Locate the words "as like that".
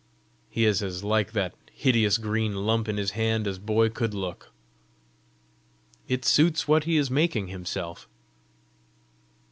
0.81-1.53